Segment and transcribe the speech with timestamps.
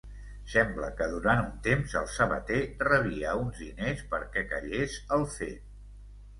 [0.51, 2.59] Sembla que durant un temps el sabater
[2.89, 5.73] rebia uns diners perquè callés el fet.